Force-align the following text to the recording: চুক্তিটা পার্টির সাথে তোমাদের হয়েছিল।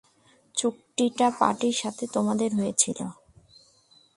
চুক্তিটা 0.55 1.27
পার্টির 1.39 1.75
সাথে 1.77 2.05
তোমাদের 2.07 2.49
হয়েছিল। 2.55 2.99